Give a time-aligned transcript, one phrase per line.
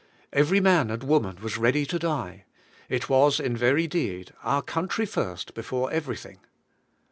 [0.33, 2.45] Every man and woman was ready to die.
[2.89, 6.39] It was in ver}/ deed "Our country first, before everything."